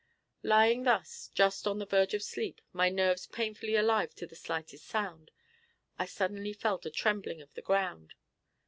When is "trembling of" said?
6.89-7.53